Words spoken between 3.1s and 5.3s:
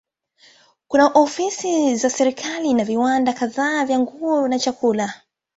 kadhaa vya nguo na vyakula.